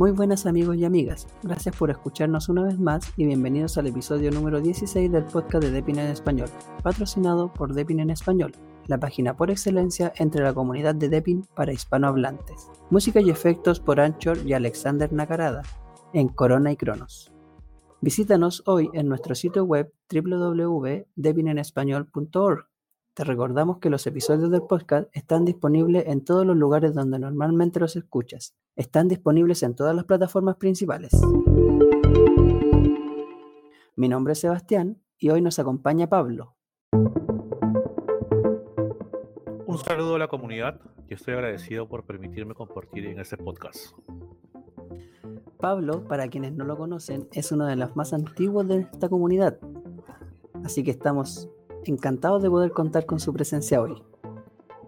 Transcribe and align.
Muy 0.00 0.10
buenas 0.12 0.46
amigos 0.46 0.78
y 0.78 0.86
amigas, 0.86 1.26
gracias 1.42 1.76
por 1.76 1.90
escucharnos 1.90 2.48
una 2.48 2.62
vez 2.62 2.78
más 2.78 3.12
y 3.18 3.26
bienvenidos 3.26 3.76
al 3.76 3.86
episodio 3.86 4.30
número 4.30 4.58
16 4.58 5.12
del 5.12 5.26
podcast 5.26 5.62
de 5.62 5.70
Depin 5.70 5.98
en 5.98 6.06
Español, 6.06 6.48
patrocinado 6.82 7.52
por 7.52 7.74
Depin 7.74 8.00
en 8.00 8.08
Español, 8.08 8.52
la 8.86 8.96
página 8.96 9.36
por 9.36 9.50
excelencia 9.50 10.10
entre 10.16 10.42
la 10.42 10.54
comunidad 10.54 10.94
de 10.94 11.10
Depin 11.10 11.44
para 11.54 11.74
hispanohablantes. 11.74 12.70
Música 12.88 13.20
y 13.20 13.28
efectos 13.28 13.78
por 13.78 14.00
Anchor 14.00 14.38
y 14.46 14.54
Alexander 14.54 15.12
Nacarada, 15.12 15.60
en 16.14 16.28
Corona 16.28 16.72
y 16.72 16.78
Cronos. 16.78 17.30
Visítanos 18.00 18.62
hoy 18.64 18.88
en 18.94 19.06
nuestro 19.06 19.34
sitio 19.34 19.64
web 19.64 19.92
www.depinenespañol.org 20.10 22.69
te 23.14 23.24
recordamos 23.24 23.78
que 23.78 23.90
los 23.90 24.06
episodios 24.06 24.50
del 24.50 24.62
podcast 24.62 25.08
están 25.12 25.44
disponibles 25.44 26.06
en 26.06 26.24
todos 26.24 26.46
los 26.46 26.56
lugares 26.56 26.94
donde 26.94 27.18
normalmente 27.18 27.80
los 27.80 27.96
escuchas. 27.96 28.54
Están 28.76 29.08
disponibles 29.08 29.62
en 29.62 29.74
todas 29.74 29.94
las 29.96 30.04
plataformas 30.04 30.56
principales. 30.56 31.10
Mi 33.96 34.08
nombre 34.08 34.34
es 34.34 34.40
Sebastián 34.40 35.02
y 35.18 35.30
hoy 35.30 35.42
nos 35.42 35.58
acompaña 35.58 36.08
Pablo. 36.08 36.54
Un 39.66 39.78
saludo 39.78 40.14
a 40.14 40.18
la 40.18 40.28
comunidad 40.28 40.80
y 41.08 41.14
estoy 41.14 41.34
agradecido 41.34 41.88
por 41.88 42.04
permitirme 42.04 42.54
compartir 42.54 43.06
en 43.06 43.18
este 43.18 43.36
podcast. 43.36 43.92
Pablo, 45.58 46.04
para 46.04 46.28
quienes 46.28 46.52
no 46.52 46.64
lo 46.64 46.76
conocen, 46.76 47.28
es 47.32 47.52
uno 47.52 47.66
de 47.66 47.76
los 47.76 47.94
más 47.96 48.12
antiguos 48.12 48.66
de 48.68 48.80
esta 48.92 49.08
comunidad. 49.08 49.58
Así 50.64 50.82
que 50.82 50.90
estamos 50.90 51.50
Encantado 51.86 52.38
de 52.40 52.50
poder 52.50 52.72
contar 52.72 53.06
con 53.06 53.20
su 53.20 53.32
presencia 53.32 53.80
hoy. 53.80 54.02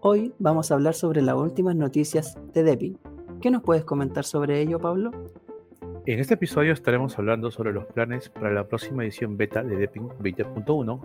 Hoy 0.02 0.34
vamos 0.38 0.70
a 0.70 0.74
hablar 0.74 0.92
sobre 0.95 1.23
las 1.23 1.36
últimas 1.36 1.75
noticias 1.75 2.36
de 2.53 2.62
Deppin. 2.62 2.98
¿Qué 3.41 3.50
nos 3.50 3.62
puedes 3.62 3.84
comentar 3.84 4.25
sobre 4.25 4.61
ello, 4.61 4.78
Pablo? 4.78 5.11
En 6.05 6.19
este 6.19 6.34
episodio 6.34 6.72
estaremos 6.72 7.19
hablando 7.19 7.50
sobre 7.50 7.72
los 7.72 7.86
planes 7.86 8.28
para 8.28 8.53
la 8.53 8.69
próxima 8.69 9.05
edición 9.05 9.39
beta 9.39 9.62
de 9.62 9.77
Deppin 9.77 10.08
20.1, 10.20 11.00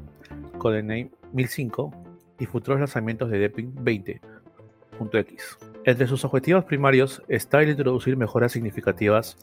Codename 0.57 1.11
1005 1.31 1.93
y 2.39 2.45
futuros 2.47 2.79
lanzamientos 2.79 3.29
de 3.29 3.39
Deppin 3.39 3.73
20.x. 3.75 5.57
Entre 5.85 6.07
sus 6.07 6.25
objetivos 6.25 6.65
primarios 6.65 7.23
está 7.29 7.61
el 7.61 7.69
introducir 7.69 8.17
mejoras 8.17 8.51
significativas 8.51 9.37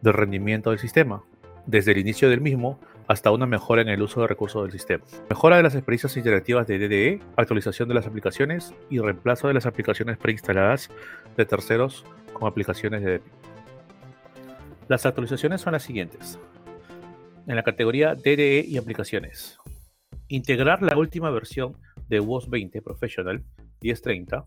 del 0.00 0.14
rendimiento 0.14 0.70
del 0.70 0.78
sistema, 0.78 1.22
desde 1.66 1.92
el 1.92 1.98
inicio 1.98 2.30
del 2.30 2.40
mismo 2.40 2.78
hasta 3.12 3.30
una 3.30 3.44
mejora 3.44 3.82
en 3.82 3.90
el 3.90 4.00
uso 4.00 4.22
de 4.22 4.26
recursos 4.26 4.62
del 4.62 4.72
sistema. 4.72 5.04
Mejora 5.28 5.58
de 5.58 5.62
las 5.62 5.74
experiencias 5.74 6.16
interactivas 6.16 6.66
de 6.66 6.78
DDE, 6.78 7.20
actualización 7.36 7.86
de 7.90 7.94
las 7.94 8.06
aplicaciones 8.06 8.72
y 8.88 9.00
reemplazo 9.00 9.48
de 9.48 9.54
las 9.54 9.66
aplicaciones 9.66 10.16
preinstaladas 10.16 10.88
de 11.36 11.44
terceros 11.44 12.06
con 12.32 12.48
aplicaciones 12.48 13.02
de 13.02 13.10
Debian. 13.10 13.30
Las 14.88 15.04
actualizaciones 15.04 15.60
son 15.60 15.74
las 15.74 15.82
siguientes. 15.82 16.38
En 17.46 17.54
la 17.54 17.62
categoría 17.62 18.14
DDE 18.14 18.64
y 18.66 18.78
aplicaciones. 18.78 19.58
Integrar 20.28 20.80
la 20.80 20.96
última 20.96 21.28
versión 21.28 21.76
de 22.08 22.18
WOS 22.18 22.48
20 22.48 22.80
Professional 22.80 23.44
1030. 23.82 24.46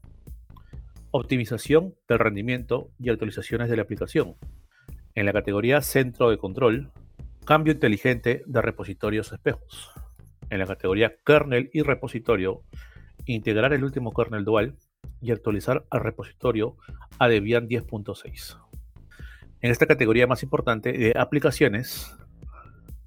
Optimización 1.11 1.93
del 2.09 2.17
rendimiento 2.17 2.89
y 2.97 3.11
actualizaciones 3.11 3.69
de 3.69 3.75
la 3.75 3.83
aplicación. 3.83 4.37
En 5.13 5.27
la 5.27 5.33
categoría 5.33 5.81
Centro 5.81 6.31
de 6.31 6.39
Control, 6.39 6.91
Cambio 7.45 7.73
inteligente 7.73 8.41
de 8.47 8.61
repositorios 8.61 9.31
espejos. 9.31 9.91
En 10.49 10.57
la 10.57 10.65
categoría 10.65 11.13
kernel 11.23 11.69
y 11.73 11.83
repositorio, 11.83 12.63
integrar 13.27 13.71
el 13.73 13.83
último 13.83 14.11
kernel 14.13 14.43
dual 14.43 14.75
y 15.21 15.31
actualizar 15.31 15.85
al 15.91 15.99
repositorio 15.99 16.75
a 17.19 17.27
Debian 17.27 17.67
10.6. 17.67 18.57
En 19.61 19.69
esta 19.69 19.85
categoría 19.85 20.25
más 20.25 20.41
importante 20.41 20.91
de 20.91 21.13
aplicaciones, 21.15 22.17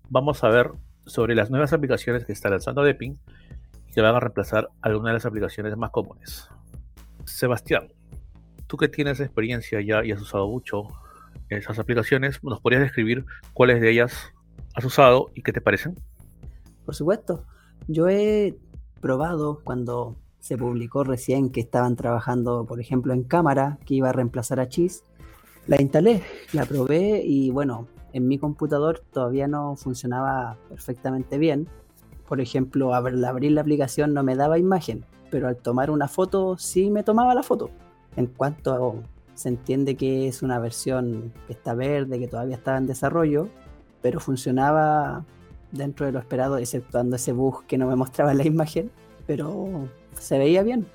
vamos 0.09 0.45
a 0.45 0.51
ver 0.51 0.71
sobre 1.05 1.35
las 1.35 1.51
nuevas 1.51 1.73
aplicaciones 1.73 2.25
que 2.25 2.33
está 2.33 2.49
lanzando 2.49 2.85
Deppin 2.85 3.19
y 3.89 3.93
que 3.93 4.01
van 4.03 4.15
a 4.15 4.21
reemplazar 4.21 4.69
algunas 4.83 5.11
de 5.11 5.15
las 5.15 5.27
aplicaciones 5.27 5.77
más 5.77 5.91
comunes. 5.91 6.49
Sebastián, 7.25 7.89
tú 8.69 8.77
que 8.77 8.87
tienes 8.87 9.19
experiencia 9.19 9.81
ya 9.81 10.05
y 10.05 10.13
has 10.13 10.21
usado 10.21 10.47
mucho 10.47 10.87
esas 11.51 11.79
aplicaciones, 11.79 12.43
¿nos 12.43 12.61
podrías 12.61 12.83
describir 12.83 13.25
cuáles 13.53 13.81
de 13.81 13.91
ellas 13.91 14.33
has 14.75 14.85
usado 14.85 15.31
y 15.35 15.43
qué 15.43 15.53
te 15.53 15.61
parecen? 15.61 15.95
Por 16.85 16.95
supuesto, 16.95 17.45
yo 17.87 18.09
he 18.09 18.57
probado 19.01 19.61
cuando 19.65 20.17
se 20.41 20.57
publicó 20.57 21.05
recién 21.05 21.51
que 21.51 21.61
estaban 21.61 21.97
trabajando, 21.97 22.65
por 22.65 22.81
ejemplo, 22.81 23.13
en 23.13 23.25
cámara, 23.25 23.79
que 23.85 23.95
iba 23.95 24.09
a 24.09 24.13
reemplazar 24.13 24.61
a 24.61 24.69
Cheese. 24.69 25.05
La 25.67 25.81
instalé, 25.81 26.23
la 26.53 26.65
probé 26.65 27.23
y 27.25 27.51
bueno, 27.51 27.89
en 28.13 28.27
mi 28.27 28.39
computador 28.39 29.03
todavía 29.13 29.49
no 29.49 29.77
funcionaba 29.77 30.57
perfectamente 30.69 31.39
bien. 31.39 31.69
Por 32.27 32.41
ejemplo, 32.41 32.95
abrir 32.95 33.53
la 33.53 33.61
aplicación 33.61 34.15
no 34.15 34.23
me 34.23 34.37
daba 34.37 34.59
imagen, 34.59 35.05
pero 35.31 35.49
al 35.49 35.57
tomar 35.57 35.91
una 35.91 36.09
foto 36.09 36.57
sí 36.57 36.91
me 36.91 37.03
tomaba 37.03 37.35
la 37.35 37.43
foto. 37.43 37.71
En 38.17 38.27
cuanto 38.27 39.03
se 39.39 39.49
entiende 39.49 39.95
que 39.95 40.27
es 40.27 40.43
una 40.43 40.59
versión 40.59 41.33
que 41.47 41.53
está 41.53 41.73
verde, 41.73 42.19
que 42.19 42.27
todavía 42.27 42.57
estaba 42.57 42.77
en 42.77 42.89
desarrollo, 42.89 43.49
pero 44.03 44.19
funcionaba 44.19 45.25
dentro 45.71 46.07
de 46.07 46.13
lo 46.13 46.19
esperado, 46.19 46.59
exceptuando 46.59 47.15
ese 47.15 47.31
bug 47.31 47.65
que 47.67 47.79
no 47.79 47.87
me 47.87 47.95
mostraba 47.95 48.35
la 48.35 48.45
imagen, 48.45 48.91
pero 49.29 49.89
se 50.19 50.39
veía 50.39 50.65
bien. 50.65 50.87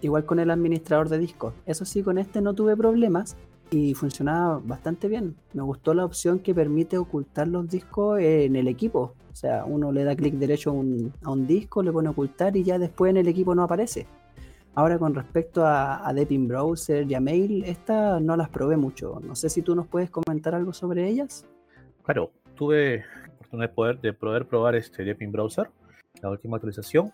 Igual 0.00 0.26
con 0.26 0.40
el 0.40 0.50
administrador 0.50 1.08
de 1.08 1.18
discos. 1.18 1.54
Eso 1.66 1.84
sí, 1.84 2.02
con 2.02 2.18
este 2.18 2.40
no 2.40 2.52
tuve 2.52 2.76
problemas 2.76 3.36
y 3.70 3.94
funcionaba 3.94 4.60
bastante 4.64 5.06
bien. 5.06 5.36
Me 5.52 5.62
gustó 5.62 5.94
la 5.94 6.04
opción 6.04 6.40
que 6.40 6.52
permite 6.52 6.98
ocultar 6.98 7.46
los 7.46 7.68
discos 7.68 8.18
en 8.18 8.56
el 8.56 8.66
equipo. 8.66 9.14
O 9.32 9.36
sea, 9.36 9.64
uno 9.64 9.92
le 9.92 10.02
da 10.02 10.16
clic 10.16 10.34
derecho 10.34 10.70
a 10.70 10.72
un, 10.72 11.12
a 11.22 11.30
un 11.30 11.46
disco, 11.46 11.80
le 11.84 11.92
pone 11.92 12.08
ocultar 12.08 12.56
y 12.56 12.64
ya 12.64 12.76
después 12.76 13.10
en 13.10 13.18
el 13.18 13.28
equipo 13.28 13.54
no 13.54 13.62
aparece. 13.62 14.08
Ahora 14.76 14.98
con 14.98 15.14
respecto 15.14 15.64
a, 15.64 16.06
a 16.06 16.12
Deepin 16.12 16.48
Browser 16.48 17.08
y 17.08 17.14
a 17.14 17.20
Mail, 17.20 17.62
estas 17.64 18.20
no 18.20 18.36
las 18.36 18.48
probé 18.48 18.76
mucho. 18.76 19.20
No 19.22 19.36
sé 19.36 19.48
si 19.48 19.62
tú 19.62 19.76
nos 19.76 19.86
puedes 19.86 20.10
comentar 20.10 20.52
algo 20.52 20.72
sobre 20.72 21.06
ellas. 21.08 21.46
Claro, 22.02 22.32
tuve 22.56 23.04
oportunidad 23.36 23.68
de 23.68 23.74
poder, 23.74 24.00
de 24.00 24.12
poder 24.12 24.48
probar 24.48 24.74
este 24.74 25.04
Deepin 25.04 25.30
Browser, 25.30 25.70
la 26.20 26.30
última 26.30 26.56
actualización, 26.56 27.12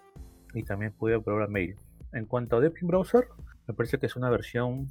y 0.54 0.62
también 0.62 0.92
pude 0.92 1.20
probar 1.20 1.50
Mail. 1.50 1.76
En 2.14 2.24
cuanto 2.24 2.56
a 2.56 2.60
Deepin 2.60 2.88
Browser, 2.88 3.28
me 3.66 3.74
parece 3.74 3.98
que 3.98 4.06
es 4.06 4.16
una 4.16 4.30
versión 4.30 4.86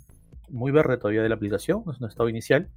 muy 0.47 0.72
verde 0.72 0.97
todavía 0.97 1.24
de 1.24 1.29
la 1.29 1.35
aplicación, 1.35 1.84
es 1.91 2.00
un 2.00 2.08
estado 2.08 2.29
inicial, 2.29 2.69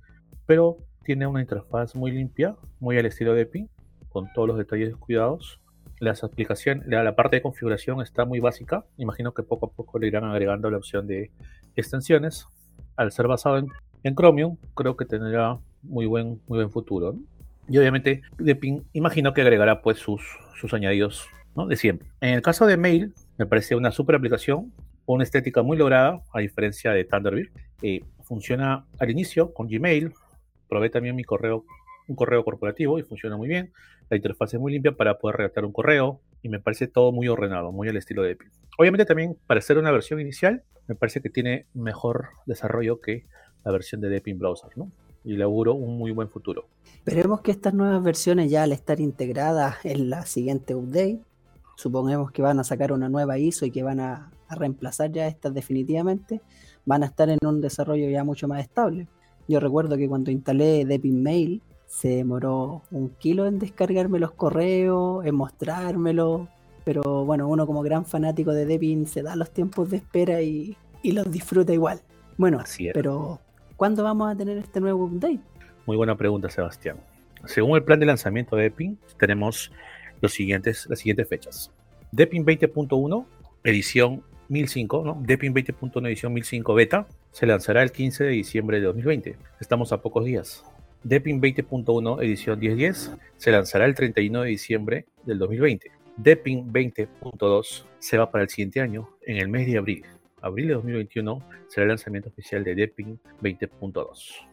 pero 0.46 0.78
tiene 1.04 1.26
una 1.26 1.42
interfaz 1.42 1.94
muy 1.94 2.12
limpia, 2.12 2.56
muy 2.80 2.98
al 2.98 3.04
estilo 3.04 3.32
de 3.32 3.44
Deepin, 3.44 3.68
con 4.08 4.32
todos 4.32 4.48
los 4.48 4.56
detalles 4.56 4.96
cuidados 4.96 5.61
las 6.02 6.24
aplicaciones, 6.24 6.84
la, 6.88 7.14
parte 7.14 7.36
de 7.36 7.42
configuración 7.42 8.02
está 8.02 8.24
muy 8.24 8.40
básica. 8.40 8.84
Imagino 8.98 9.32
que 9.34 9.44
poco 9.44 9.66
a 9.66 9.70
poco 9.70 10.00
le 10.00 10.08
irán 10.08 10.24
agregando 10.24 10.68
la 10.68 10.76
opción 10.76 11.06
de 11.06 11.30
extensiones. 11.76 12.48
Al 12.96 13.12
ser 13.12 13.28
basado 13.28 13.56
en, 14.02 14.14
Chromium, 14.16 14.56
creo 14.74 14.96
que 14.96 15.04
tendrá 15.04 15.60
muy 15.84 16.06
buen, 16.06 16.40
muy 16.48 16.58
buen 16.58 16.72
futuro. 16.72 17.14
Y 17.68 17.78
obviamente, 17.78 18.22
Deepin 18.36 18.84
imagino 18.92 19.32
que 19.32 19.42
agregará 19.42 19.80
pues 19.80 19.98
sus, 19.98 20.20
sus 20.60 20.74
añadidos 20.74 21.28
de 21.68 21.76
siempre. 21.76 22.08
En 22.20 22.30
el 22.30 22.42
caso 22.42 22.66
de 22.66 22.76
Mail, 22.76 23.14
me 23.38 23.46
parece 23.46 23.76
una 23.76 23.92
super 23.92 24.16
aplicación, 24.16 24.72
una 25.06 25.22
estética 25.22 25.62
muy 25.62 25.76
lograda, 25.76 26.20
a 26.34 26.40
diferencia 26.40 26.90
de 26.90 27.04
Thunderbird. 27.04 27.50
Eh, 27.80 28.00
funciona 28.24 28.86
al 28.98 29.10
inicio 29.10 29.54
con 29.54 29.68
Gmail. 29.68 30.12
Probé 30.68 30.90
también 30.90 31.14
mi 31.14 31.22
correo 31.22 31.64
un 32.08 32.16
correo 32.16 32.44
corporativo 32.44 32.98
y 32.98 33.02
funciona 33.02 33.36
muy 33.36 33.48
bien. 33.48 33.72
La 34.10 34.16
interfaz 34.16 34.54
es 34.54 34.60
muy 34.60 34.72
limpia 34.72 34.92
para 34.92 35.18
poder 35.18 35.36
redactar 35.38 35.64
un 35.64 35.72
correo 35.72 36.20
y 36.42 36.48
me 36.48 36.60
parece 36.60 36.86
todo 36.88 37.12
muy 37.12 37.28
ordenado, 37.28 37.72
muy 37.72 37.88
al 37.88 37.96
estilo 37.96 38.22
de 38.22 38.32
Epic. 38.32 38.50
Obviamente 38.78 39.04
también 39.04 39.36
para 39.46 39.60
ser 39.60 39.78
una 39.78 39.90
versión 39.90 40.20
inicial, 40.20 40.62
me 40.88 40.94
parece 40.94 41.20
que 41.20 41.30
tiene 41.30 41.66
mejor 41.74 42.28
desarrollo 42.46 43.00
que 43.00 43.26
la 43.64 43.72
versión 43.72 44.00
de 44.00 44.08
Deepin 44.08 44.38
Browser, 44.38 44.70
¿no? 44.76 44.90
Y 45.24 45.36
le 45.36 45.44
auguro 45.44 45.74
un 45.74 45.98
muy 45.98 46.10
buen 46.10 46.28
futuro. 46.28 46.66
Esperemos 46.96 47.42
que 47.42 47.52
estas 47.52 47.74
nuevas 47.74 48.02
versiones 48.02 48.50
ya 48.50 48.64
al 48.64 48.72
estar 48.72 48.98
integradas 48.98 49.76
en 49.84 50.10
la 50.10 50.26
siguiente 50.26 50.74
update, 50.74 51.20
supongamos 51.76 52.32
que 52.32 52.42
van 52.42 52.58
a 52.58 52.64
sacar 52.64 52.92
una 52.92 53.08
nueva 53.08 53.38
ISO 53.38 53.64
y 53.64 53.70
que 53.70 53.84
van 53.84 54.00
a, 54.00 54.32
a 54.48 54.54
reemplazar 54.56 55.12
ya 55.12 55.28
estas 55.28 55.54
definitivamente, 55.54 56.40
van 56.84 57.04
a 57.04 57.06
estar 57.06 57.30
en 57.30 57.38
un 57.46 57.60
desarrollo 57.60 58.08
ya 58.10 58.24
mucho 58.24 58.48
más 58.48 58.60
estable. 58.60 59.06
Yo 59.48 59.60
recuerdo 59.60 59.96
que 59.96 60.08
cuando 60.08 60.30
instalé 60.30 60.84
Deepin 60.84 61.22
Mail, 61.22 61.62
se 61.92 62.08
demoró 62.08 62.82
un 62.90 63.10
kilo 63.10 63.46
en 63.46 63.58
descargarme 63.58 64.18
los 64.18 64.32
correos, 64.32 65.24
en 65.26 65.34
mostrármelo. 65.34 66.48
Pero 66.84 67.26
bueno, 67.26 67.46
uno 67.46 67.66
como 67.66 67.82
gran 67.82 68.06
fanático 68.06 68.52
de 68.52 68.64
Debian 68.64 69.06
se 69.06 69.22
da 69.22 69.36
los 69.36 69.50
tiempos 69.50 69.90
de 69.90 69.98
espera 69.98 70.40
y, 70.40 70.76
los 71.04 71.30
disfruta 71.30 71.72
igual. 71.72 72.00
Bueno, 72.38 72.58
Así 72.60 72.88
pero 72.94 73.40
¿cuándo 73.76 74.02
vamos 74.02 74.32
a 74.32 74.36
tener 74.36 74.56
este 74.56 74.80
nuevo 74.80 75.04
update? 75.04 75.40
Muy 75.86 75.96
buena 75.98 76.16
pregunta, 76.16 76.48
Sebastián. 76.48 76.96
Según 77.44 77.76
el 77.76 77.84
plan 77.84 78.00
de 78.00 78.06
lanzamiento 78.06 78.56
de 78.56 78.70
Debian, 78.70 78.98
tenemos 79.18 79.70
los 80.22 80.32
siguientes, 80.32 80.86
las 80.88 80.98
siguientes 80.98 81.28
fechas. 81.28 81.70
Debian 82.10 82.46
20.1, 82.46 83.26
edición 83.64 84.22
1005, 84.48 85.02
¿no? 85.04 85.22
Deepin 85.22 85.54
20.1 85.54 86.06
edición 86.06 86.32
1005 86.32 86.74
beta, 86.74 87.06
se 87.32 87.46
lanzará 87.46 87.82
el 87.82 87.92
15 87.92 88.24
de 88.24 88.30
diciembre 88.30 88.80
de 88.80 88.86
2020. 88.86 89.36
Estamos 89.60 89.92
a 89.92 90.00
pocos 90.00 90.24
días. 90.24 90.64
Deepin 91.04 91.40
20.1 91.40 92.22
edición 92.22 92.58
1010 92.60 93.12
se 93.36 93.50
lanzará 93.50 93.86
el 93.86 93.94
31 93.94 94.42
de 94.42 94.48
diciembre 94.48 95.06
del 95.24 95.38
2020. 95.38 95.90
Deepin 96.16 96.72
20.2 96.72 97.84
se 97.98 98.18
va 98.18 98.30
para 98.30 98.44
el 98.44 98.50
siguiente 98.50 98.80
año, 98.80 99.08
en 99.22 99.38
el 99.38 99.48
mes 99.48 99.66
de 99.66 99.78
abril. 99.78 100.04
Abril 100.40 100.68
de 100.68 100.74
2021 100.74 101.42
será 101.68 101.84
el 101.84 101.88
lanzamiento 101.88 102.28
oficial 102.28 102.62
de 102.62 102.74
Deepin 102.74 103.18
20.2. 103.42 104.46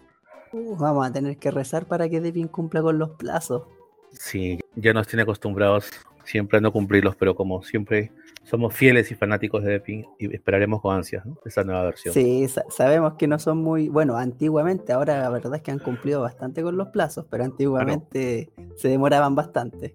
Uh, 0.51 0.75
vamos 0.77 1.07
a 1.07 1.13
tener 1.13 1.37
que 1.37 1.51
rezar 1.51 1.85
para 1.85 2.09
que 2.09 2.19
Deepin 2.19 2.47
cumpla 2.47 2.81
con 2.81 2.97
los 2.97 3.11
plazos. 3.11 3.63
Sí, 4.11 4.59
ya 4.75 4.93
nos 4.93 5.07
tiene 5.07 5.23
acostumbrados 5.23 5.91
siempre 6.23 6.57
a 6.57 6.61
no 6.61 6.71
cumplirlos, 6.71 7.15
pero 7.15 7.35
como 7.35 7.61
siempre 7.63 8.11
somos 8.49 8.73
fieles 8.73 9.11
y 9.11 9.15
fanáticos 9.15 9.63
de 9.63 9.71
Deepin 9.71 10.07
y 10.17 10.33
esperaremos 10.33 10.81
con 10.81 10.95
ansias 10.95 11.25
¿no? 11.25 11.37
esa 11.45 11.63
nueva 11.63 11.83
versión. 11.83 12.13
Sí, 12.13 12.47
sabemos 12.69 13.13
que 13.13 13.27
no 13.27 13.37
son 13.37 13.59
muy, 13.59 13.89
bueno, 13.89 14.17
antiguamente, 14.17 14.91
ahora 14.91 15.21
la 15.21 15.29
verdad 15.29 15.55
es 15.55 15.61
que 15.61 15.71
han 15.71 15.79
cumplido 15.79 16.21
bastante 16.21 16.63
con 16.63 16.75
los 16.75 16.87
plazos, 16.87 17.25
pero 17.29 17.43
antiguamente 17.43 18.49
se 18.75 18.87
demoraban 18.87 19.35
bastante. 19.35 19.93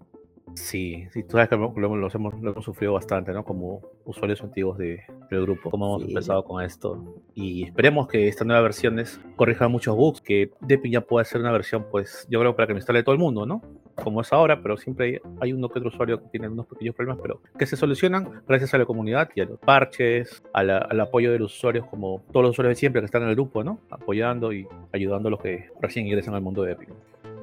Sí, 0.55 1.05
sí, 1.13 1.25
tú 1.25 1.33
sabes 1.33 1.49
que 1.49 1.57
lo, 1.57 1.75
hemos, 1.75 1.99
lo, 1.99 2.09
hemos, 2.15 2.65
sufrido 2.65 2.93
bastante, 2.93 3.33
¿no? 3.33 3.45
Como 3.45 3.83
usuarios 4.05 4.41
antiguos 4.41 4.79
de, 4.79 5.01
del 5.29 5.43
grupo, 5.43 5.69
como 5.69 5.97
hemos 5.97 6.09
empezado 6.09 6.45
con 6.45 6.63
esto. 6.63 7.03
Y 7.35 7.65
esperemos 7.65 8.07
que 8.07 8.29
estas 8.29 8.47
nuevas 8.47 8.63
versiones 8.63 9.21
corrijan 9.35 9.73
muchos 9.73 9.97
bugs, 9.97 10.21
que 10.21 10.53
Deepin 10.61 10.93
ya 10.93 11.01
pueda 11.01 11.25
ser 11.25 11.41
una 11.41 11.51
versión, 11.51 11.87
pues, 11.91 12.29
yo 12.31 12.39
creo 12.39 12.55
para 12.55 12.69
que 12.69 12.75
me 12.75 12.79
instale 12.79 13.03
todo 13.03 13.15
el 13.15 13.21
mundo, 13.21 13.47
¿no? 13.47 13.63
Como 14.03 14.23
es 14.23 14.33
ahora, 14.33 14.61
pero 14.61 14.77
siempre 14.77 15.21
hay 15.41 15.53
uno 15.53 15.69
que 15.69 15.79
otro 15.79 15.91
usuario 15.91 16.21
que 16.21 16.29
tiene 16.29 16.49
unos 16.49 16.67
pequeños 16.67 16.95
problemas, 16.95 17.21
pero 17.23 17.41
que 17.59 17.67
se 17.67 17.77
solucionan 17.77 18.43
gracias 18.47 18.75
a 18.75 18.79
la 18.79 18.85
comunidad 18.85 19.31
y 19.35 19.41
a 19.41 19.45
los 19.45 19.59
parches, 19.59 20.43
al 20.53 21.01
apoyo 21.01 21.31
de 21.33 21.39
los 21.39 21.55
usuarios, 21.57 21.87
como 21.87 22.23
todos 22.33 22.45
los 22.45 22.51
usuarios 22.53 22.77
de 22.77 22.81
siempre 22.81 23.01
que 23.01 23.07
están 23.07 23.23
en 23.23 23.29
el 23.29 23.35
grupo, 23.35 23.63
¿no? 23.63 23.79
Apoyando 23.91 24.53
y 24.53 24.67
ayudando 24.93 25.29
a 25.29 25.31
los 25.31 25.41
que 25.41 25.71
recién 25.81 26.07
ingresan 26.07 26.35
al 26.35 26.43
mundo 26.43 26.63
de 26.63 26.75
Deepin. 26.75 26.95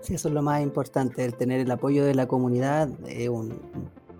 Sí, 0.01 0.15
eso 0.15 0.29
es 0.29 0.33
lo 0.33 0.41
más 0.41 0.61
importante, 0.61 1.23
el 1.23 1.35
tener 1.35 1.59
el 1.59 1.69
apoyo 1.69 2.03
de 2.03 2.15
la 2.15 2.27
comunidad 2.27 2.89
es 3.07 3.29
un, 3.29 3.59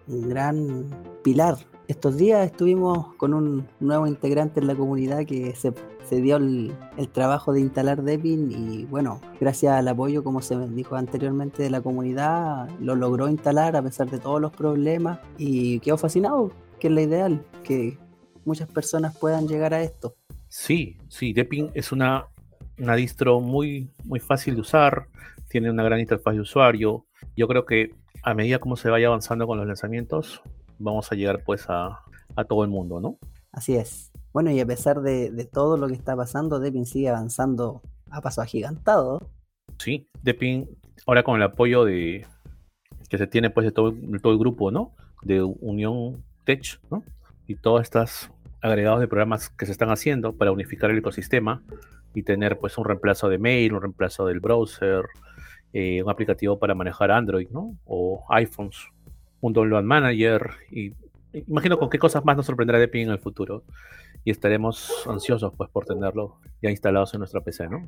gran 0.08 0.86
pilar. 1.24 1.56
Estos 1.92 2.16
días 2.16 2.46
estuvimos 2.46 3.14
con 3.16 3.34
un 3.34 3.68
nuevo 3.82 4.08
integrante 4.08 4.62
en 4.62 4.68
la 4.68 4.76
comunidad 4.76 5.26
que 5.26 5.54
se, 5.56 6.22
dio 6.22 6.38
el, 6.38 6.74
trabajo 7.12 7.52
de 7.52 7.60
instalar 7.60 8.02
Debian 8.02 8.50
y 8.50 8.86
bueno, 8.86 9.20
gracias 9.42 9.74
al 9.74 9.90
apoyo, 9.90 10.24
como 10.24 10.42
se 10.42 10.58
dijo 10.70 10.96
anteriormente, 10.96 11.64
de 11.64 11.70
la 11.70 11.82
comunidad, 11.82 12.70
lo 12.80 12.96
logró 12.96 13.28
instalar 13.28 13.76
a 13.76 13.82
pesar 13.82 14.10
de 14.10 14.20
todos 14.20 14.40
los 14.40 14.54
problemas 14.54 15.20
y 15.38 15.82
quedó 15.82 15.98
fascinado, 15.98 16.54
que 16.80 16.88
es 16.88 16.94
la 16.94 17.02
ideal, 17.02 17.46
que 17.62 17.98
muchas 18.46 18.70
personas 18.70 19.18
puedan 19.18 19.50
llegar 19.50 19.74
a 19.74 19.84
esto. 19.84 20.16
Sí, 20.48 20.96
sí, 21.10 21.34
Debian 21.34 21.72
es 21.74 21.92
una, 21.92 22.28
una 22.80 22.96
distro 22.96 23.42
muy, 23.42 23.92
muy 24.06 24.22
fácil 24.22 24.56
de 24.56 24.62
usar, 24.62 25.08
tiene 25.50 25.70
una 25.70 25.84
gran 25.84 26.00
interfaz 26.00 26.36
de 26.36 26.40
usuario. 26.40 27.06
Yo 27.36 27.50
creo 27.50 27.66
que 27.66 27.90
a 28.24 28.34
medida 28.34 28.60
como 28.60 28.78
se 28.78 28.90
vaya 28.90 29.08
avanzando 29.08 29.46
con 29.46 29.58
los 29.58 29.68
lanzamientos, 29.68 30.42
vamos 30.82 31.12
a 31.12 31.16
llegar 31.16 31.44
pues 31.44 31.66
a, 31.70 32.04
todo 32.48 32.64
el 32.64 32.70
mundo, 32.70 33.00
¿no? 33.00 33.18
Así 33.52 33.76
es. 33.76 34.12
Bueno, 34.34 34.52
y 34.52 34.60
a 34.60 34.66
pesar 34.66 35.02
de, 35.02 35.50
todo 35.52 35.78
lo 35.78 35.88
que 35.88 35.94
está 35.94 36.16
pasando, 36.16 36.60
Deepin 36.60 36.86
sigue 36.86 37.10
avanzando 37.10 37.82
a 38.10 38.22
paso 38.22 38.42
agigantado. 38.42 39.20
Sí, 39.78 40.08
Deepin, 40.24 40.70
ahora 41.06 41.24
con 41.24 41.36
el 41.36 41.44
apoyo 41.44 41.84
de 41.86 42.26
que 43.10 43.18
se 43.18 43.28
tiene 43.28 43.50
pues 43.50 43.66
de 43.66 43.72
todo, 43.72 43.94
todo 44.22 44.34
el 44.34 44.40
grupo, 44.40 44.72
¿no? 44.72 44.94
De 45.24 45.42
Unión 45.42 46.24
Tech, 46.46 46.80
¿no? 46.90 47.04
Y 47.48 47.56
todos 47.56 47.82
estos 47.82 48.32
agregados 48.62 49.00
de 49.02 49.08
programas 49.08 49.50
que 49.50 49.66
se 49.66 49.72
están 49.72 49.90
haciendo 49.90 50.34
para 50.34 50.52
unificar 50.52 50.92
el 50.92 51.00
ecosistema 51.00 51.62
y 52.14 52.24
tener 52.24 52.60
pues 52.60 52.78
un 52.78 52.86
reemplazo 52.86 53.28
de 53.30 53.38
mail, 53.38 53.74
un 53.74 53.82
reemplazo 53.82 54.26
del 54.26 54.40
browser, 54.40 55.06
eh, 55.74 56.04
un 56.04 56.10
aplicativo 56.10 56.60
para 56.60 56.76
manejar 56.76 57.12
Android, 57.12 57.50
¿no? 57.50 57.78
O 57.86 58.26
iPhones, 58.30 58.78
un 59.42 59.54
download 59.54 59.84
manager 59.84 60.52
y 60.72 60.94
imagino 61.34 61.78
con 61.78 61.90
qué 61.90 62.00
cosas 62.00 62.24
más 62.26 62.38
nos 62.38 62.46
sorprenderá 62.46 62.80
Deepin 62.80 63.08
en 63.08 63.12
el 63.12 63.20
futuro 63.20 63.64
y 64.24 64.32
estaremos 64.32 65.08
ansiosos 65.08 65.54
pues 65.56 65.70
por 65.70 65.86
tenerlo 65.86 66.38
ya 66.62 66.70
instalados 66.70 67.14
en 67.14 67.20
nuestra 67.20 67.42
PC, 67.42 67.70
¿no? 67.70 67.88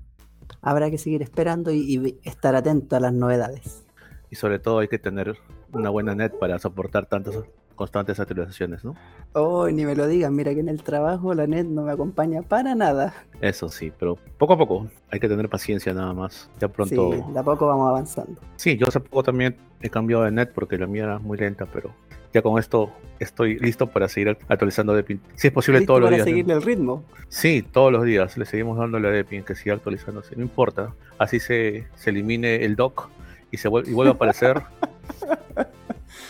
Habrá 0.61 0.89
que 0.89 0.97
seguir 0.97 1.21
esperando 1.21 1.71
y, 1.71 2.19
estar 2.23 2.55
atento 2.55 2.95
a 2.95 2.99
las 2.99 3.13
novedades. 3.13 3.85
Y 4.29 4.35
sobre 4.35 4.59
todo 4.59 4.79
hay 4.79 4.87
que 4.87 4.99
tener 4.99 5.37
una 5.71 5.89
buena 5.89 6.15
net 6.15 6.33
para 6.39 6.59
soportar 6.59 7.05
tantas 7.05 7.35
constantes 7.75 8.19
actualizaciones, 8.19 8.83
¿no? 8.83 8.95
Oh, 9.33 9.69
ni 9.69 9.85
me 9.85 9.95
lo 9.95 10.07
digan, 10.07 10.35
mira 10.35 10.53
que 10.53 10.59
en 10.59 10.69
el 10.69 10.83
trabajo 10.83 11.33
la 11.33 11.47
net 11.47 11.65
no 11.65 11.83
me 11.83 11.91
acompaña 11.91 12.41
para 12.41 12.75
nada. 12.75 13.13
Eso 13.41 13.69
sí, 13.69 13.91
pero 13.97 14.17
poco 14.37 14.53
a 14.53 14.57
poco, 14.57 14.87
hay 15.09 15.19
que 15.19 15.27
tener 15.27 15.49
paciencia 15.49 15.93
nada 15.93 16.13
más. 16.13 16.49
Ya 16.59 16.67
pronto. 16.67 17.11
Sí, 17.13 17.33
de 17.33 17.39
a 17.39 17.43
poco 17.43 17.67
vamos 17.67 17.89
avanzando. 17.89 18.39
Sí, 18.55 18.77
yo 18.77 18.87
hace 18.87 18.99
poco 18.99 19.23
también 19.23 19.55
he 19.81 19.89
cambiado 19.89 20.23
de 20.23 20.31
net 20.31 20.51
porque 20.53 20.77
la 20.77 20.87
mía 20.87 21.03
era 21.03 21.19
muy 21.19 21.37
lenta, 21.37 21.65
pero 21.65 21.91
ya 22.33 22.41
con 22.41 22.57
esto 22.57 22.91
estoy 23.19 23.59
listo 23.59 23.87
para 23.87 24.07
seguir 24.07 24.37
actualizando 24.47 24.93
Depin. 24.93 25.21
Si 25.35 25.47
es 25.47 25.53
posible 25.53 25.85
todos 25.85 26.01
los 26.01 26.09
días. 26.09 26.21
para 26.21 26.31
seguirle 26.31 26.53
el 26.53 26.61
ritmo? 26.61 27.03
Sí, 27.29 27.61
todos 27.61 27.91
los 27.91 28.03
días 28.03 28.37
le 28.37 28.45
seguimos 28.45 28.77
dándole 28.77 29.07
a 29.07 29.11
Depin 29.11 29.43
que 29.43 29.55
siga 29.55 29.75
actualizándose, 29.75 30.35
no 30.35 30.41
importa. 30.41 30.93
Así 31.19 31.39
se, 31.39 31.87
se 31.95 32.09
elimine 32.09 32.65
el 32.65 32.75
dock 32.75 33.09
y, 33.51 33.57
se 33.57 33.67
vuelve, 33.67 33.91
y 33.91 33.93
vuelve 33.93 34.11
a 34.11 34.15
aparecer. 34.15 34.61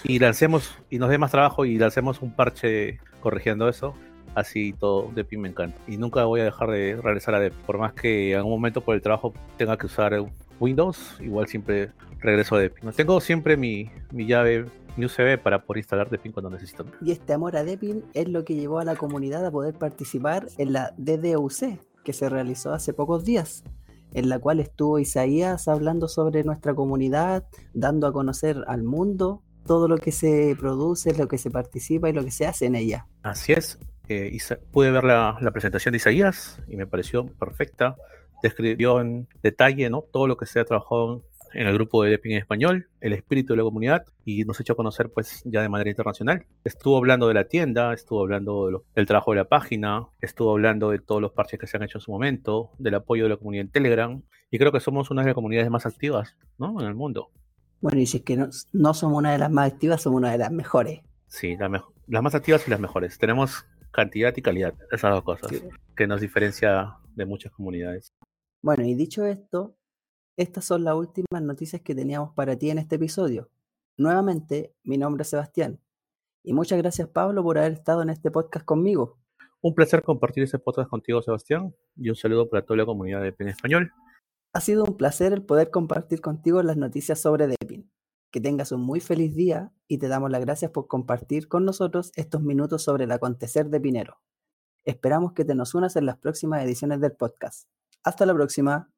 y 0.04 0.20
lancemos 0.20 0.78
y 0.90 1.00
nos 1.00 1.10
dé 1.10 1.18
más 1.18 1.32
trabajo 1.32 1.66
y 1.66 1.78
lancemos 1.78 2.22
un 2.22 2.36
parche 2.36 3.00
corrigiendo 3.22 3.70
eso. 3.70 3.96
Así 4.36 4.74
todo 4.74 5.12
de 5.14 5.26
me 5.38 5.50
encanta. 5.50 5.78
Y 5.88 5.98
nunca 5.98 6.26
voy 6.26 6.42
a 6.42 6.46
dejar 6.46 6.72
de 6.72 7.00
regresar 7.02 7.36
a 7.36 7.40
Dep. 7.40 7.54
Por 7.66 7.78
más 7.78 7.94
que 7.94 8.32
en 8.32 8.38
algún 8.38 8.54
momento 8.54 8.82
por 8.82 8.96
el 8.96 9.02
trabajo 9.02 9.34
tenga 9.58 9.78
que 9.78 9.86
usar 9.86 10.14
Windows, 10.60 11.18
igual 11.22 11.48
siempre 11.48 11.92
regreso 12.20 12.56
a 12.56 12.60
Deepin. 12.60 12.92
Tengo 12.94 13.20
siempre 13.22 13.58
mi, 13.58 13.92
mi 14.12 14.26
llave, 14.26 14.66
mi 14.98 15.06
USB 15.06 15.38
para 15.38 15.64
poder 15.64 15.80
instalar 15.80 16.10
Deepin 16.10 16.32
cuando 16.32 16.50
necesito. 16.50 16.86
Y 17.02 17.12
este 17.12 17.34
amor 17.34 17.56
a 17.56 17.64
Deepin 17.64 18.04
es 18.14 18.28
lo 18.28 18.44
que 18.44 18.56
llevó 18.56 18.80
a 18.80 18.86
la 18.86 18.96
comunidad 18.96 19.46
a 19.46 19.52
poder 19.52 19.76
participar 19.76 20.48
en 20.58 20.74
la 20.74 20.94
DDUC, 20.98 21.80
que 22.04 22.14
se 22.14 22.28
realizó 22.28 22.74
hace 22.74 22.94
pocos 22.94 23.24
días 23.24 23.64
en 24.14 24.30
la 24.30 24.40
cual 24.40 24.60
estuvo 24.60 25.00
Isaías 25.00 25.68
hablando 25.68 26.08
sobre 26.08 26.44
nuestra 26.44 26.76
comunidad, 26.76 27.46
dando 27.74 28.06
a 28.06 28.14
conocer 28.14 28.64
al 28.68 28.84
mundo 28.84 29.42
todo 29.66 29.88
lo 29.88 29.98
que 29.98 30.12
se 30.12 30.56
produce, 30.60 31.14
lo 31.14 31.28
que 31.28 31.38
se 31.38 31.50
participa 31.50 32.10
y 32.10 32.14
lo 32.14 32.24
que 32.24 32.32
se 32.32 32.46
hace 32.46 32.66
en 32.66 32.76
ella. 32.76 33.08
Así 33.22 33.54
es. 33.54 33.80
Eh, 34.10 34.38
pude 34.72 34.92
ver 34.92 35.04
la, 35.04 35.38
presentación 35.54 35.94
de 35.94 35.98
Isaías 35.98 36.60
y 36.68 36.76
me 36.76 36.88
pareció 36.88 37.26
perfecta. 37.26 37.96
Describió 38.42 39.00
en 39.00 39.28
detalle 39.42 39.90
¿no? 39.90 40.02
todo 40.02 40.28
lo 40.28 40.36
que 40.36 40.46
se 40.46 40.60
ha 40.60 40.66
trabajado 40.66 41.24
en 41.54 41.68
el 41.68 41.74
grupo 41.74 42.04
de 42.04 42.10
Depin 42.10 42.34
en 42.34 42.40
español, 42.40 42.90
el 43.00 43.14
espíritu 43.14 43.54
de 43.54 43.58
la 43.58 43.64
comunidad 43.64 44.06
y 44.26 44.44
nos 44.44 44.60
ha 44.60 44.64
hecho 44.64 44.76
conocer 44.76 45.10
pues 45.10 45.42
ya 45.46 45.62
de 45.62 45.70
manera 45.70 45.90
internacional. 45.90 46.46
Estuvo 46.64 46.98
hablando 46.98 47.28
de 47.28 47.36
la 47.36 47.46
tienda, 47.46 47.94
estuvo 47.94 48.22
hablando 48.22 48.84
del 48.96 49.06
trabajo 49.06 49.32
de 49.32 49.38
la 49.38 49.46
página, 49.46 50.08
estuvo 50.22 50.52
hablando 50.52 50.90
de 50.90 51.00
todos 51.00 51.22
los 51.22 51.32
parches 51.32 51.60
que 51.60 51.68
se 51.68 51.78
han 51.78 51.84
hecho 51.84 52.00
en 52.00 52.02
su 52.02 52.12
momento, 52.12 52.72
del 52.80 52.96
apoyo 52.96 53.24
de 53.24 53.30
la 53.30 53.38
comunidad 53.38 53.66
en 53.66 53.72
Telegram 53.72 54.22
y 54.50 54.58
creo 54.58 54.72
que 54.72 54.80
somos 54.80 55.12
una 55.12 55.22
de 55.22 55.28
las 55.28 55.36
comunidades 55.36 55.70
más 55.70 55.86
activas 55.86 56.36
¿no? 56.58 56.80
en 56.82 56.88
el 56.88 56.96
mundo. 56.96 57.30
Bueno, 57.84 58.00
y 58.00 58.06
si 58.06 58.20
es 58.20 58.24
que 58.24 58.38
no, 58.38 58.94
somos 58.94 59.18
una 59.18 59.34
de 59.34 59.38
las 59.38 59.52
más 59.52 59.74
activas, 59.74 60.02
somos 60.02 60.20
una 60.20 60.32
de 60.32 60.38
las 60.38 60.54
mejores. 60.54 61.02
Sí, 61.28 61.58
las 61.58 62.24
más 62.24 62.34
activas 62.34 62.66
y 62.66 62.72
las 62.72 62.80
mejores. 62.80 63.18
Tenemos 63.18 63.66
cantidad 63.92 64.34
y 64.38 64.42
calidad, 64.42 64.74
esas 64.90 65.12
dos 65.12 65.24
cosas, 65.26 65.52
que 65.94 66.08
nos 66.08 66.22
diferencia 66.22 66.96
de 67.14 67.26
muchas 67.26 67.52
comunidades. 67.52 68.14
Bueno, 68.62 68.86
y 68.86 68.96
dicho 68.96 69.26
esto, 69.26 69.76
estas 70.38 70.64
son 70.64 70.86
las 70.86 70.96
últimas 70.96 71.42
noticias 71.42 71.82
que 71.82 71.94
teníamos 71.94 72.34
para 72.34 72.56
ti 72.56 72.70
en 72.70 72.78
este 72.78 72.96
episodio. 72.96 73.50
Nuevamente, 73.98 74.74
mi 74.86 74.98
nombre 74.98 75.24
es 75.24 75.28
Sebastián. 75.28 75.78
Y 76.42 76.54
muchas 76.54 76.78
gracias 76.78 77.10
Pablo 77.10 77.44
por 77.44 77.58
haber 77.58 77.74
estado 77.74 78.02
en 78.02 78.12
este 78.12 78.32
podcast 78.32 78.66
conmigo. 78.66 79.20
Un 79.60 79.76
placer 79.76 80.04
compartir 80.04 80.46
este 80.46 80.58
podcast 80.58 80.90
contigo, 80.90 81.22
Sebastián, 81.22 81.76
y 81.98 82.08
un 82.08 82.16
saludo 82.16 82.50
para 82.50 82.64
toda 82.64 82.78
la 82.78 82.86
comunidad 82.86 83.22
de 83.22 83.34
PEN 83.34 83.50
Español. 83.50 83.92
Ha 84.56 84.62
sido 84.62 84.84
un 84.84 84.96
placer 84.96 85.34
el 85.34 85.42
poder 85.42 85.72
compartir 85.72 86.22
contigo 86.22 86.62
las 86.62 86.78
noticias 86.78 87.20
sobre. 87.20 87.56
Que 88.34 88.42
tengas 88.42 88.72
un 88.72 88.82
muy 88.82 89.00
feliz 89.00 89.36
día 89.36 89.72
y 89.88 90.00
te 90.00 90.08
damos 90.08 90.32
las 90.32 90.42
gracias 90.42 90.72
por 90.72 90.88
compartir 90.88 91.48
con 91.48 91.66
nosotros 91.66 92.12
estos 92.16 92.42
minutos 92.42 92.82
sobre 92.82 93.04
el 93.04 93.12
acontecer 93.12 93.70
de 93.70 93.80
Pinero. 93.80 94.22
Esperamos 94.86 95.34
que 95.34 95.46
te 95.46 95.54
nos 95.54 95.76
unas 95.76 95.96
en 95.98 96.08
las 96.08 96.18
próximas 96.18 96.64
ediciones 96.64 97.00
del 97.00 97.12
podcast. 97.12 97.70
Hasta 98.04 98.26
la 98.26 98.34
próxima. 98.34 98.93